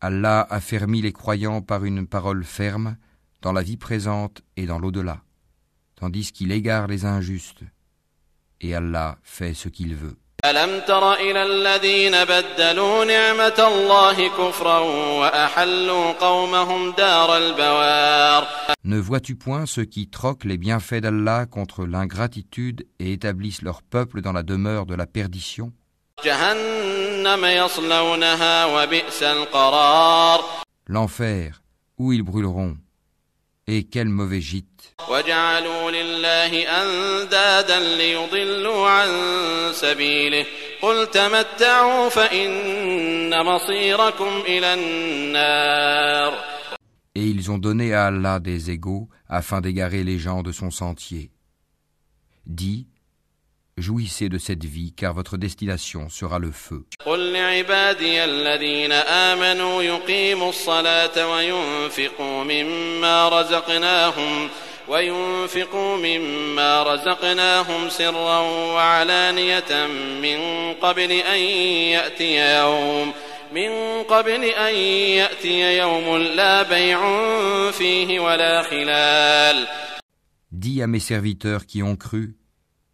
Allah 0.00 0.46
affermit 0.50 1.02
les 1.02 1.12
croyants 1.12 1.62
par 1.62 1.84
une 1.84 2.06
parole 2.06 2.44
ferme 2.44 2.96
dans 3.42 3.52
la 3.52 3.62
vie 3.62 3.76
présente 3.76 4.42
et 4.56 4.66
dans 4.66 4.78
l'au-delà, 4.78 5.18
tandis 5.96 6.30
qu'il 6.30 6.52
égare 6.52 6.86
les 6.86 7.04
injustes 7.04 7.64
Et 8.61 8.75
Allah 8.75 9.17
fait 9.23 9.53
ce 9.53 9.69
qu'il 9.69 9.95
veut. 9.95 10.17
ألم 10.45 10.79
تر 10.87 11.13
إلى 11.13 11.43
الذين 11.43 12.23
بدلوا 12.25 13.05
نعمة 13.05 13.67
الله 13.67 14.27
كفرا 14.27 14.79
وأحلوا 15.19 16.11
قومهم 16.11 16.91
دار 16.91 17.37
البوار 17.37 18.47
Ne 18.83 18.97
vois-tu 18.97 19.35
point 19.35 19.67
ceux 19.67 19.85
qui 19.85 20.07
troquent 20.09 20.45
les 20.45 20.57
bienfaits 20.57 21.01
d'Allah 21.01 21.45
contre 21.45 21.85
l'ingratitude 21.85 22.87
et 22.99 23.13
établissent 23.13 23.61
leur 23.61 23.83
peuple 23.83 24.21
dans 24.21 24.33
la 24.33 24.41
demeure 24.41 24.87
de 24.87 24.95
la 24.95 25.05
perdition 25.05 25.71
جهنم 26.25 27.45
يصلونها 27.45 28.65
وبئس 28.65 29.23
القرار 29.23 30.43
L'enfer, 30.87 31.61
où 31.99 32.11
ils 32.11 32.23
brûleront. 32.23 32.75
Et 33.67 33.83
quel 33.83 34.09
mauvais 34.09 34.41
gîte 34.41 34.74
وجعلوا 35.09 35.91
لله 35.91 36.81
أندادا 36.81 37.79
ليضلوا 37.79 38.89
عن 38.89 39.09
سبيله 39.73 40.45
قل 40.81 41.07
تمتعوا 41.07 42.09
فإن 42.09 43.45
مصيركم 43.45 44.43
إلى 44.47 44.73
النار 44.73 46.51
Et 47.13 47.25
ils 47.25 47.51
ont 47.51 47.57
donné 47.57 47.93
à 47.93 48.05
Allah 48.05 48.39
des 48.39 48.71
égaux 48.71 49.09
afin 49.27 49.59
d'égarer 49.59 50.05
les 50.05 50.17
gens 50.17 50.43
de 50.43 50.53
son 50.53 50.71
sentier. 50.71 51.29
Dis, 52.45 52.87
Jouissez 53.77 54.29
de 54.29 54.37
cette 54.37 54.65
vie, 54.65 54.93
car 54.93 55.13
votre 55.13 55.37
destination 55.37 56.09
sera 56.09 56.39
le 56.39 56.51
feu. 56.51 56.85
قل 64.87 64.93
لعبادي 64.93 65.11
الذين 65.11 65.11
آمنوا 65.13 65.45
يقيموا 65.45 65.51
الصلاة 65.51 65.71
وينفقوا 65.71 65.97
مما 65.97 66.13
رزقناهم 66.13 66.21
وينفقوا 66.21 66.37
مما 66.57 66.83
رزقناهم 66.83 67.89
سرا 67.89 68.39
وعلانية 68.73 69.87
من 70.21 70.73
قبل 70.81 71.11
أن 71.11 71.39
يأتي 71.91 72.59
يوم 72.59 73.13
من 73.53 74.03
قبل 74.03 74.43
أن 74.43 74.75
يأتي 75.15 75.77
يوم 75.77 76.17
لا 76.17 76.63
بيع 76.63 77.01
فيه 77.71 78.19
ولا 78.19 78.61
خلال 78.61 79.67
Dis 80.51 80.81
à 80.81 80.87
mes 80.87 80.99
serviteurs 80.99 81.65
qui 81.65 81.81
ont 81.81 81.95
cru 81.95 82.35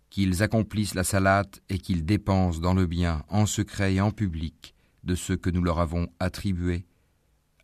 qu'ils 0.09 0.43
accomplissent 0.43 0.95
la 0.95 1.03
salate 1.03 1.61
et 1.69 1.79
qu'ils 1.79 2.05
dépensent 2.05 2.59
dans 2.59 2.73
le 2.73 2.85
bien, 2.85 3.23
en 3.29 3.45
secret 3.45 3.95
et 3.95 4.01
en 4.01 4.11
public, 4.11 4.75
de 5.03 5.15
ce 5.15 5.33
que 5.33 5.49
nous 5.49 5.63
leur 5.63 5.79
avons 5.79 6.07
attribué, 6.19 6.85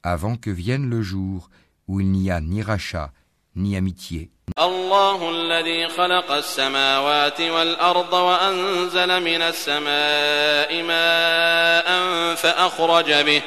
avant 0.03 0.35
que 0.35 0.49
vienne 0.49 0.89
le 0.89 1.01
jour 1.01 1.49
où 1.87 1.99
il 1.99 2.11
n'y 2.11 2.31
a 2.31 2.41
ni 2.41 2.61
rachat, 2.61 3.11
ni 3.57 3.75
amitié. 3.77 4.29
الله 4.59 5.29
الذي 5.29 5.87
خلق 5.87 6.31
السماوات 6.31 7.41
والأرض 7.41 8.13
وأنزل 8.13 9.21
من 9.23 9.41
السماء 9.41 10.83
ماء 10.83 11.87
فأخرج 12.35 13.13
به 13.13 13.41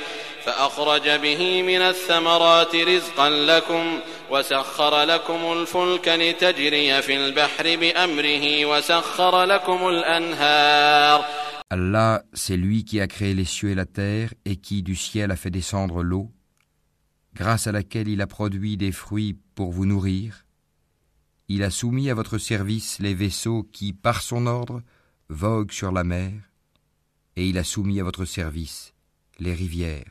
فأخرج 0.45 1.09
به 1.09 1.63
من 1.63 1.83
الثمرات 1.83 2.77
رزقا 2.77 3.31
لكم 3.31 4.01
وسخر 4.31 5.03
لكم 5.03 5.53
الفلك 5.53 6.09
لتجري 6.09 7.03
في 7.03 7.17
البحر 7.17 7.77
بأمره 7.77 8.67
وسخر 8.67 9.45
لكم 9.45 9.89
الأنهار 9.89 11.25
Allah, 11.69 12.23
c'est 12.33 12.57
lui 12.57 12.85
qui 12.85 13.01
a 13.01 13.09
créé 13.09 13.35
les 13.35 13.45
cieux 13.45 13.71
et 13.71 13.75
la 13.75 13.87
terre 13.87 14.33
et 14.45 14.55
qui 14.55 14.85
du 14.85 14.95
ciel 14.95 15.33
a 15.33 15.37
fait 15.37 15.51
descendre 15.51 16.05
l'eau, 16.05 16.31
grâce 17.34 17.68
à 17.68 17.72
laquelle 17.72 18.08
il 18.08 18.22
a 18.22 18.28
produit 18.28 18.78
des 18.78 18.92
fruits 18.92 19.38
pour 19.56 19.72
vous 19.72 19.86
nourrir. 19.86 20.46
Il 21.48 21.64
a 21.64 21.70
soumis 21.70 22.10
à 22.10 22.14
votre 22.14 22.38
service 22.38 23.00
les 23.00 23.14
vaisseaux 23.14 23.64
qui, 23.72 23.94
par 23.94 24.22
son 24.22 24.48
ordre, 24.48 24.82
voguent 25.30 25.72
sur 25.72 25.92
la 25.92 26.04
mer, 26.04 26.34
et 27.36 27.48
il 27.48 27.58
a 27.58 27.64
soumis 27.64 28.00
à 28.00 28.04
votre 28.04 28.26
service 28.26 28.94
les 29.42 29.54
rivières. 29.54 30.06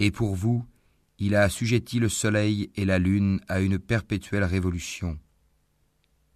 Et 0.00 0.10
pour 0.10 0.34
vous, 0.34 0.64
il 1.18 1.34
a 1.34 1.42
assujetti 1.42 1.98
le 1.98 2.08
soleil 2.08 2.70
et 2.76 2.84
la 2.84 2.98
lune 2.98 3.40
à 3.48 3.60
une 3.60 3.78
perpétuelle 3.78 4.44
révolution 4.44 5.18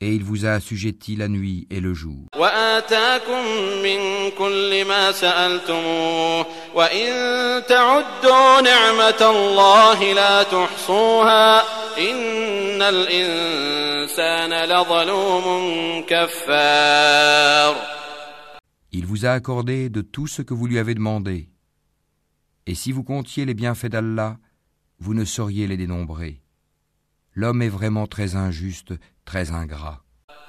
et 0.03 0.13
il 0.17 0.25
vous 0.25 0.45
a 0.47 0.51
assujetti 0.51 1.15
la 1.15 1.29
nuit 1.29 1.69
et 1.71 1.79
le 1.79 1.95
jour. 1.95 2.27
Il 18.95 19.07
vous 19.07 19.25
a 19.25 19.31
accordé 19.31 19.89
de 19.89 20.01
tout 20.01 20.27
ce 20.27 20.43
que 20.43 20.53
vous 20.53 20.67
lui 20.67 20.81
avez 20.81 20.95
demandé. 20.95 21.49
Et 22.67 22.75
si 22.75 22.91
vous 22.91 23.05
comptiez 23.05 23.45
les 23.45 23.55
bienfaits 23.55 23.87
d'Allah, 23.87 24.37
vous 24.99 25.15
ne 25.15 25.25
sauriez 25.25 25.69
les 25.69 25.77
dénombrer. 25.77 26.42
L'homme 27.34 27.62
est 27.62 27.70
vraiment 27.70 28.08
très 28.08 28.36
injuste, 28.36 28.94
très 29.26 29.52
ingrat. 29.52 30.02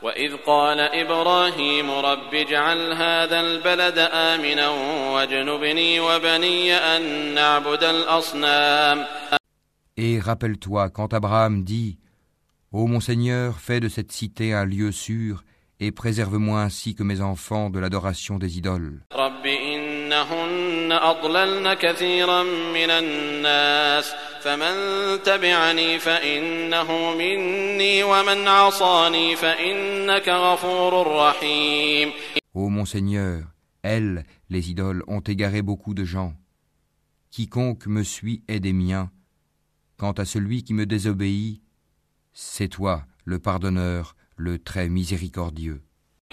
وإذ 0.03 0.37
قال 0.47 0.81
إبراهيم 0.81 1.91
رب 1.91 2.35
اجعل 2.35 2.93
هذا 2.93 3.41
البلد 3.41 3.99
آمنا 3.99 4.69
واجنبني 5.15 6.01
وبني 6.01 6.75
أن 6.75 7.35
نعبد 7.35 7.85
الأصنام 7.85 9.05
Et 9.97 10.21
rappelle-toi 10.21 10.91
quand 10.91 11.13
Abraham 11.13 11.65
dit 11.65 11.99
Ô 12.71 12.87
mon 12.87 13.01
Seigneur, 13.01 13.59
fais 13.59 13.81
de 13.81 13.89
cette 13.89 14.13
cité 14.13 14.53
un 14.53 14.65
lieu 14.65 14.93
sûr 14.93 15.43
et 15.81 15.91
préserve-moi 15.91 16.61
ainsi 16.63 16.95
que 16.95 17.03
mes 17.03 17.21
enfants 17.21 17.71
de 17.71 17.79
l'adoration 17.81 18.39
des 18.39 18.59
idoles. 18.59 19.01
رب 19.13 19.47
إنهن 19.47 20.93
أضللن 20.93 21.75
كثيرا 21.75 22.43
من 22.43 22.91
الناس 22.91 24.15
فمن 24.43 24.75
تبعني 25.23 25.99
فإنه 25.99 27.15
مني 27.15 28.03
ومن 28.03 28.49
عصاني 28.49 29.37
فإنك 29.37 30.29
غفور 30.29 31.17
رحيم 31.17 32.13
Ô 32.55 32.71
mon 32.71 32.85
Seigneur, 32.85 33.45
elles, 33.83 34.25
les 34.51 34.71
idoles, 34.71 35.05
ont 35.07 35.21
égaré 35.21 35.63
beaucoup 35.63 35.95
de 35.95 36.05
gens. 36.05 36.35
Quiconque 37.31 37.87
me 37.87 38.03
suit 38.03 38.43
est 38.49 38.59
des 38.59 38.73
miens. 38.73 39.11
Quant 39.97 40.13
à 40.13 40.25
celui 40.25 40.65
qui 40.65 40.75
me 40.75 40.87
désobéit, 40.87 41.63
c'est 42.33 42.69
toi, 42.69 43.05
le 43.25 43.39
pardonneur, 43.39 44.17
le 44.37 44.59
très 44.59 44.89
miséricordieux. 44.89 45.83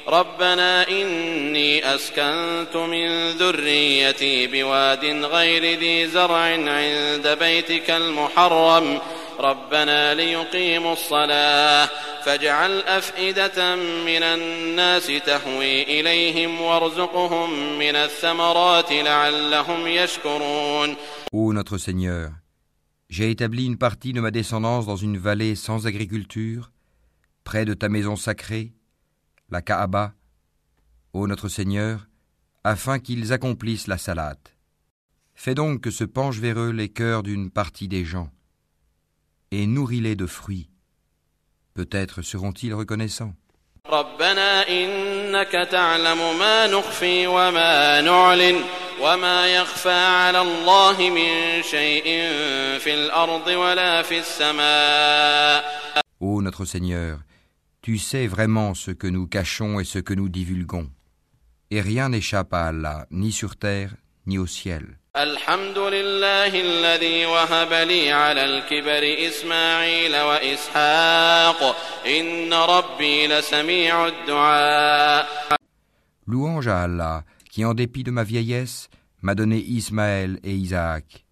ربنا 0.08 0.88
إني 0.88 1.94
أسكنت 1.94 2.76
من 2.76 3.30
ذريتي 3.30 4.46
بواد 4.46 5.04
غير 5.04 5.78
ذي 5.78 6.08
زرع 6.08 6.40
عند 6.40 7.36
بيتك 7.40 7.90
المحرم. 7.90 9.00
ربنا 9.40 10.14
ليقيموا 10.14 10.92
الصلاة 10.92 11.88
فاجعل 12.24 12.80
أفئدة 12.80 13.76
من 13.76 14.22
الناس 14.22 15.06
تهوي 15.06 15.82
إليهم 15.82 16.60
وارزقهم 16.60 17.78
من 17.78 17.96
الثمرات 17.96 18.92
لعلهم 18.92 19.86
يشكرون. 19.86 20.96
Ô 21.32 21.52
notre 21.52 21.78
Seigneur, 21.78 22.30
j'ai 23.08 23.30
établi 23.30 23.64
une 23.66 23.78
partie 23.78 24.12
de 24.12 24.20
ma 24.20 24.30
descendance 24.30 24.84
dans 24.86 24.96
une 24.96 25.16
vallée 25.16 25.54
sans 25.54 25.86
agriculture, 25.86 26.70
près 27.44 27.64
de 27.64 27.74
ta 27.74 27.88
maison 27.88 28.16
sacrée, 28.16 28.72
la 29.49 29.61
Kaaba, 29.61 30.13
ô 31.13 31.27
notre 31.27 31.49
Seigneur, 31.49 32.07
afin 32.63 32.99
qu'ils 32.99 33.31
accomplissent 33.33 33.87
la 33.87 33.97
salate. 33.97 34.55
Fais 35.35 35.55
donc 35.55 35.81
que 35.81 35.91
se 35.91 36.03
penchent 36.03 36.39
vers 36.39 36.59
eux 36.59 36.71
les 36.71 36.89
cœurs 36.89 37.23
d'une 37.23 37.51
partie 37.51 37.87
des 37.87 38.05
gens, 38.05 38.29
et 39.51 39.67
nourris-les 39.67 40.15
de 40.15 40.25
fruits. 40.25 40.69
Peut-être 41.73 42.21
seront-ils 42.21 42.73
reconnaissants. 42.73 43.33
ربنا 43.89 44.69
إنك 44.69 45.51
تعلم 45.71 46.39
ما 46.39 46.67
نخفي 46.67 47.27
وما 47.27 48.01
نعلن 48.01 48.63
وما 49.01 49.47
يخفى 49.55 49.89
على 49.89 50.41
الله 50.41 51.09
من 51.09 51.63
شيء 51.63 52.03
في 52.79 52.93
الأرض 52.93 53.47
ولا 53.47 54.01
في 54.01 54.19
السماء 54.19 55.85
Ô 56.19 56.41
notre 56.41 56.65
Seigneur, 56.65 57.19
tu 57.81 57.97
sais 57.97 58.27
vraiment 58.27 58.73
ce 58.73 58.91
que 58.91 59.07
nous 59.07 59.27
cachons 59.27 59.79
et 59.79 59.83
ce 59.83 59.99
que 59.99 60.13
nous 60.13 60.29
divulguons. 60.29 60.89
Et 61.69 61.81
rien 61.81 62.09
n'échappe 62.09 62.53
à 62.53 62.65
Allah, 62.67 63.05
ni 63.11 63.31
sur 63.31 63.55
terre, 63.57 63.95
ni 64.25 64.37
au 64.37 64.47
ciel. 64.47 64.97
الحمد 65.17 65.77
لله 65.77 66.61
الذي 66.61 67.25
وهب 67.25 67.73
لي 67.87 68.11
على 68.11 68.45
الكبر 68.45 69.27
إسماعيل 69.27 70.15
وإسحاق 70.15 71.75
إن 72.05 72.53
ربي 72.53 73.27
لسميع 73.27 74.07
الدعاء 74.07 75.27
Louange 76.27 76.67
à 76.67 76.81
Allah, 76.81 77.23
qui 77.51 77.63
en 77.63 77.73
dépit 77.75 78.03
de 78.03 78.11
ma 78.11 78.23
vieillesse, 78.23 78.89
m'a 79.21 79.35
donné 79.35 79.59
Ismaël 79.59 80.39
et 80.43 80.55
Isaac. 80.55 81.23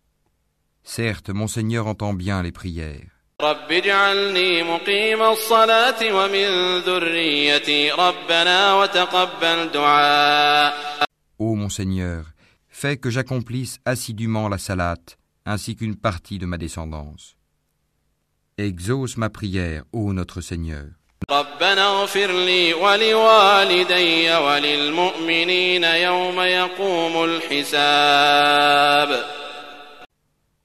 Certes, 0.84 1.30
mon 1.32 1.48
Seigneur 1.48 1.88
entend 1.88 2.14
bien 2.14 2.44
les 2.44 2.52
prières. 2.52 3.17
رب 3.42 3.72
اجعلني 3.72 4.64
مقيم 4.64 5.22
الصلاة 5.22 6.14
ومن 6.14 6.80
ذريتي 6.80 7.92
ربنا 7.92 8.74
وتقبل 8.74 9.70
دعاء 9.72 10.74
Ô 11.40 11.56
mon 11.56 11.70
Seigneur, 11.70 12.26
fais 12.70 12.98
que 12.98 13.10
j'accomplisse 13.10 13.80
assidûment 13.86 14.48
la 14.48 14.58
salate, 14.58 15.18
ainsi 15.46 15.76
qu'une 15.76 15.96
partie 15.96 16.38
de 16.40 16.46
ma 16.46 16.58
descendance. 16.58 17.36
Exauce 18.58 19.18
ma 19.18 19.30
prière, 19.30 19.84
ô 19.92 20.14
notre 20.14 20.42
Seigneur. 20.42 20.86
ربنا 21.32 21.86
اغفر 21.88 22.32
لي 22.32 22.74
ولوالدي 22.74 24.36
وللمؤمنين 24.36 25.84
يوم 25.84 26.42
يقوم 26.42 27.24
الحساب 27.24 29.10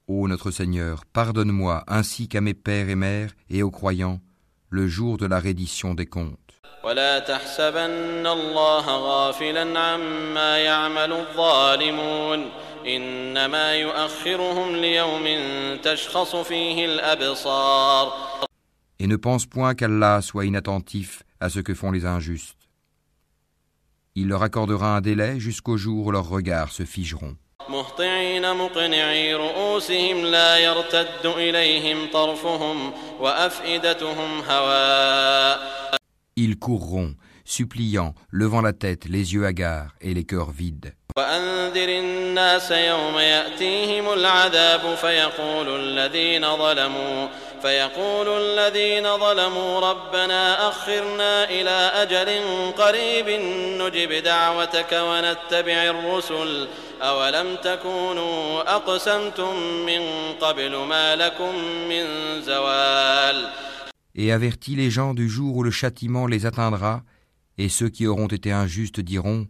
Ô 0.06 0.28
notre 0.28 0.50
Seigneur, 0.50 1.06
pardonne-moi 1.06 1.82
ainsi 1.88 2.28
qu'à 2.28 2.42
mes 2.42 2.52
pères 2.52 2.90
et 2.90 2.94
mères 2.94 3.30
et 3.48 3.62
aux 3.62 3.70
croyants 3.70 4.20
le 4.68 4.86
jour 4.86 5.16
de 5.16 5.24
la 5.24 5.40
reddition 5.40 5.94
des 5.94 6.04
comptes. 6.04 6.60
Et 18.98 19.06
ne 19.06 19.16
pense 19.16 19.46
point 19.46 19.74
qu'Allah 19.74 20.20
soit 20.20 20.44
inattentif 20.44 21.22
à 21.40 21.48
ce 21.48 21.60
que 21.60 21.72
font 21.72 21.90
les 21.90 22.04
injustes. 22.04 22.68
Il 24.14 24.28
leur 24.28 24.42
accordera 24.42 24.96
un 24.96 25.00
délai 25.00 25.40
jusqu'au 25.40 25.78
jour 25.78 26.08
où 26.08 26.10
leurs 26.10 26.28
regards 26.28 26.72
se 26.72 26.84
figeront. 26.84 27.36
مهطعين 27.69 28.53
مقنعي 28.55 29.33
رؤوسهم 29.33 30.25
لا 30.25 30.57
يرتد 30.57 31.25
إليهم 31.25 32.07
طرفهم 32.13 32.93
وأفئدتهم 33.19 34.41
هواء 34.49 35.79
Ils 36.37 36.55
courront, 36.57 37.15
suppliant, 37.43 38.13
levant 38.31 38.61
la 38.61 38.71
tête, 38.71 39.05
les 39.09 39.33
yeux 39.33 39.45
hagards 39.45 39.91
et 39.99 40.13
les 40.13 40.23
cœurs 40.23 40.51
vides. 40.51 40.93
وأنذر 41.17 41.89
الناس 41.89 42.71
يوم 42.71 43.17
يأتيهم 43.19 44.13
العذاب 44.13 44.95
فيقول 44.95 45.79
الذين 45.79 46.55
ظلموا 46.57 47.27
فيقول 47.63 48.27
الذين 48.27 49.17
ظلموا 49.17 49.79
ربنا 49.79 50.69
أخرنا 50.69 51.49
إلى 51.49 51.91
أجل 51.93 52.41
قريب 52.71 53.29
نجب 53.81 54.23
دعوتك 54.23 54.91
ونتبع 54.93 55.83
الرسل 55.83 56.67
أولم 57.01 57.55
تكونوا 57.55 58.75
أقسمتم 58.75 59.55
من 59.85 60.01
قبل 60.41 60.75
ما 60.75 61.15
لكم 61.15 61.55
من 61.89 62.05
زوال 62.41 63.49
Et 64.15 64.33
avertis 64.33 64.75
les 64.75 64.89
gens 64.89 65.13
du 65.13 65.29
jour 65.29 65.55
où 65.55 65.63
le 65.63 65.71
châtiment 65.71 66.27
les 66.27 66.45
atteindra, 66.45 67.03
et 67.57 67.69
ceux 67.69 67.89
qui 67.89 68.07
auront 68.07 68.27
été 68.27 68.51
injustes 68.51 68.99
diront 68.99 69.47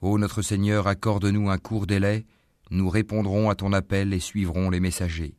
Ô 0.00 0.16
notre 0.16 0.42
Seigneur, 0.42 0.86
accorde-nous 0.86 1.50
un 1.50 1.58
court 1.58 1.86
délai, 1.86 2.24
nous 2.70 2.88
répondrons 2.88 3.50
à 3.50 3.54
ton 3.54 3.72
appel 3.72 4.12
et 4.12 4.20
suivrons 4.20 4.70
les 4.70 4.80
messagers. 4.80 5.34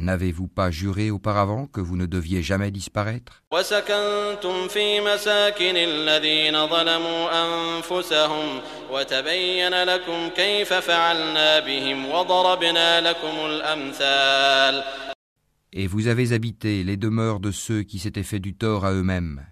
N'avez-vous 0.00 0.46
pas 0.46 0.70
juré 0.70 1.10
auparavant 1.10 1.66
que 1.66 1.80
vous 1.80 1.96
ne 1.96 2.06
deviez 2.06 2.40
jamais 2.40 2.70
disparaître 2.70 3.42
وسكنتم 3.52 4.68
في 4.68 5.00
مساكن 5.00 5.76
الذين 5.76 6.66
ظلموا 6.66 7.28
أنفسهم 7.44 8.60
وتبين 8.92 9.84
لكم 9.84 10.28
كيف 10.36 10.72
فعلنا 10.72 11.60
بهم 11.60 12.06
وضربنا 12.06 13.00
لكم 13.00 13.46
الأمثال 13.46 14.84
Et 15.72 15.86
vous 15.86 16.06
avez 16.06 16.32
habité 16.32 16.82
les 16.84 16.96
demeures 16.96 17.40
de 17.40 17.50
ceux 17.50 17.82
qui 17.82 17.98
s'étaient 17.98 18.22
fait 18.22 18.40
du 18.40 18.54
tort 18.54 18.86
à 18.86 18.92
eux-mêmes. 18.92 19.44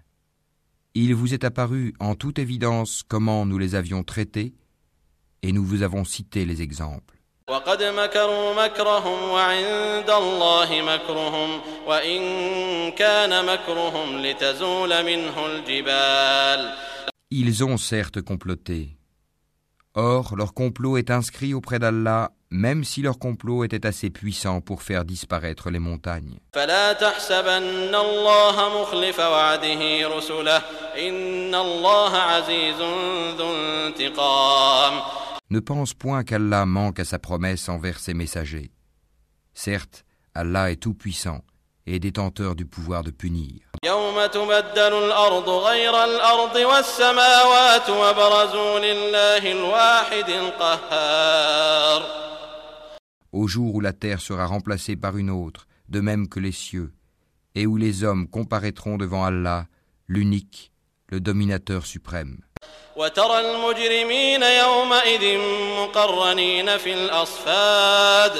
Il 0.95 1.13
vous 1.13 1.33
est 1.33 1.43
apparu 1.43 1.93
en 1.99 2.15
toute 2.15 2.39
évidence 2.39 3.03
comment 3.07 3.45
nous 3.45 3.59
les 3.59 3.75
avions 3.75 4.03
traités, 4.03 4.55
et 5.43 5.51
nous 5.51 5.63
vous 5.63 5.83
avons 5.83 6.03
cité 6.03 6.43
les 6.45 6.63
exemples. 6.63 7.17
وقد 7.51 7.83
مكروا 7.83 8.65
مكرهم 8.65 9.29
وعند 9.29 10.09
الله 10.09 10.81
مكرهم 10.81 11.61
وإن 11.87 12.21
كان 12.91 13.45
مكرهم 13.45 14.21
لتزول 14.21 15.03
منه 15.03 15.45
الجبال 15.45 16.73
Ils 17.29 17.63
ont 17.63 17.77
certes 17.77 18.21
comploté. 18.21 18.97
Or, 19.93 20.35
leur 20.35 20.53
complot 20.53 20.97
est 20.97 21.09
inscrit 21.09 21.53
auprès 21.53 21.79
d'Allah, 21.79 22.31
même 22.51 22.83
si 22.83 23.01
leur 23.01 23.17
complot 23.19 23.63
était 23.63 23.85
assez 23.85 24.09
puissant 24.09 24.61
pour 24.61 24.81
faire 24.83 25.03
disparaître 25.03 25.69
les 25.69 25.79
montagnes. 25.79 26.37
ne 35.52 35.60
pense 35.60 35.92
point 35.92 36.24
qu'Allah 36.24 36.64
manque 36.64 36.98
à 36.98 37.04
sa 37.04 37.18
promesse 37.18 37.68
envers 37.68 37.98
ses 37.98 38.14
messagers. 38.14 38.72
Certes, 39.52 40.06
Allah 40.34 40.72
est 40.72 40.76
tout-puissant 40.76 41.44
et 41.84 41.98
détenteur 41.98 42.56
du 42.56 42.64
pouvoir 42.64 43.04
de 43.04 43.10
punir. 43.10 43.60
Au 53.32 53.46
jour 53.46 53.74
où 53.74 53.80
la 53.80 53.92
terre 53.92 54.20
sera 54.22 54.46
remplacée 54.46 54.96
par 54.96 55.18
une 55.18 55.30
autre, 55.30 55.66
de 55.90 56.00
même 56.00 56.28
que 56.28 56.40
les 56.40 56.52
cieux, 56.52 56.94
et 57.54 57.66
où 57.66 57.76
les 57.76 58.04
hommes 58.04 58.26
comparaîtront 58.26 58.96
devant 58.96 59.24
Allah, 59.24 59.66
l'unique, 60.08 60.72
le 61.08 61.20
dominateur 61.20 61.84
suprême. 61.84 62.38
وترى 62.96 63.40
المجرمين 63.40 64.42
يومئذ 64.42 65.38
مقرنين 65.78 66.76
في 66.78 66.92
الأصفاد 66.94 68.32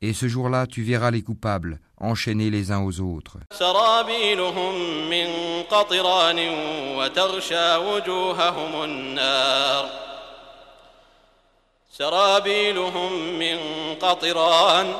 Et 0.00 0.12
ce 0.12 0.28
jour-là, 0.28 0.68
tu 0.68 0.82
verras 0.82 1.10
les 1.10 1.22
coupables 1.22 1.80
enchaînés 2.00 2.50
les 2.50 2.70
uns 2.70 2.82
aux 2.84 3.00
autres. 3.00 3.38
سرابيلهم 3.52 4.74
من 5.10 5.28
قطران 5.70 6.38
وتغشى 6.96 7.76
وجوههم 7.76 8.84
النار 8.84 9.88
سرابيلهم 11.92 13.12
من 13.38 13.58
قطران 14.00 14.94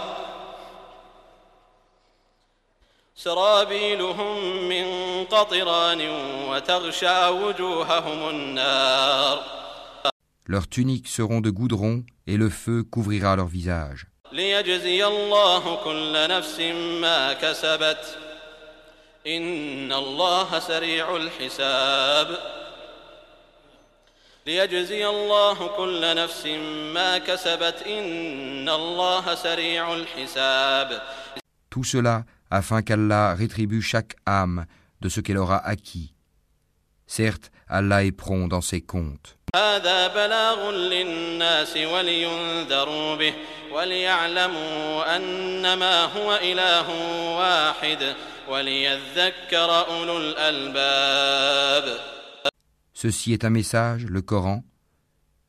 سرابيلهم 3.18 4.64
من 4.70 4.86
قطران 5.26 6.02
وتغشى 6.50 7.28
وجوههم 7.28 8.30
النار 8.30 9.44
Leurs 10.46 10.68
tuniques 10.68 11.08
seront 11.08 11.40
de 11.40 11.50
goudron 11.50 12.04
et 12.28 12.36
le 12.38 12.50
feu 12.50 12.84
couvrira 12.84 13.36
leur 13.36 13.48
visage. 13.48 14.06
ليجزي 14.32 15.06
الله 15.06 15.76
كل 15.84 16.28
نفس 16.30 16.60
ما 17.02 17.34
كسبت 17.34 18.18
إن 19.28 19.94
الله 19.94 20.60
سريع 20.60 21.16
الحساب 21.16 22.38
ليجزي 24.46 25.08
الله 25.08 25.68
كل 25.68 26.16
نفس 26.16 26.46
ما 26.94 27.18
كسبت 27.18 27.84
إن 27.88 28.70
الله 28.70 29.36
سريع 29.36 29.94
الحساب 29.94 31.02
Tout 31.70 31.84
cela 31.84 32.24
afin 32.50 32.82
qu'Allah 32.82 33.36
rétribue 33.36 33.82
chaque 33.82 34.16
âme 34.26 34.66
de 35.02 35.10
ce 35.10 35.22
qu'elle 35.22 35.38
aura 35.38 35.58
acquis. 35.58 36.14
Certes, 37.08 37.52
Allah 37.68 38.04
est 38.04 38.12
prompt 38.12 38.48
dans 38.48 38.62
ses 38.62 38.82
comptes. 38.82 39.38
هذا 39.56 40.08
بلاغ 40.08 40.72
للناس 40.72 41.78
ولينذروا 41.78 43.16
به 43.16 43.34
وليعلموا 43.72 45.16
أنما 45.16 46.06
هو 46.06 46.36
إله 46.36 46.90
واحد 47.38 48.16
وليذكر 48.50 49.88
أولو 49.88 50.18
الألباب 50.18 52.00
Ceci 52.94 53.34
est 53.34 53.44
un 53.44 53.50
message, 53.50 54.06
le 54.06 54.22
Coran, 54.22 54.64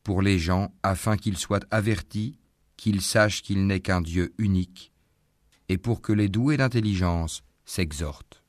pour 0.03 0.21
les 0.21 0.39
gens 0.39 0.71
afin 0.83 1.15
qu'ils 1.17 1.37
soient 1.37 1.65
avertis, 1.71 2.37
qu'ils 2.77 3.01
sachent 3.01 3.41
qu'il 3.41 3.65
n'est 3.65 3.79
qu'un 3.79 4.01
Dieu 4.01 4.33
unique, 4.37 4.88
et 5.70 5.78
pour 5.78 6.02
que 6.02 6.12
les 6.12 6.28
doués 6.28 6.56
d'intelligence 6.56 7.44
s'exhortent. 7.64 8.39